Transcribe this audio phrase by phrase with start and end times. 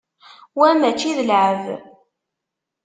[0.59, 1.63] Wa mačči d llεeb.